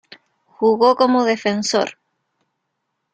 Jugó 0.57 0.95
como 0.95 1.25
defensor. 1.25 1.99